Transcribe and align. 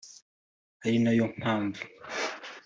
ari 0.85 0.97
nayo 1.03 1.25
mpamvu 1.39 1.81